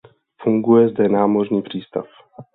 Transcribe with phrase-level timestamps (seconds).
[0.41, 2.05] Funguje zde námořní přístav.